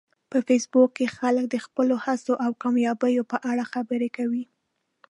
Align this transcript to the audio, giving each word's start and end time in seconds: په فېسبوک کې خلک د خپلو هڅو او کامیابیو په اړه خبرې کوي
په 0.31 0.37
فېسبوک 0.47 0.89
کې 0.97 1.13
خلک 1.17 1.45
د 1.49 1.55
خپلو 1.65 1.95
هڅو 2.05 2.33
او 2.45 2.51
کامیابیو 2.63 3.23
په 3.31 3.37
اړه 3.51 3.63
خبرې 3.73 4.09
کوي 4.17 4.43